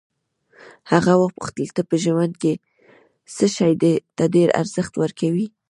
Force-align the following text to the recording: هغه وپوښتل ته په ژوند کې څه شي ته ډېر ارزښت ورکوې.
هغه 0.91 1.13
وپوښتل 1.23 1.69
ته 1.75 1.81
په 1.89 1.95
ژوند 2.03 2.33
کې 2.41 2.53
څه 3.35 3.45
شي 3.55 3.73
ته 4.17 4.23
ډېر 4.35 4.49
ارزښت 4.61 4.93
ورکوې. 4.97 5.47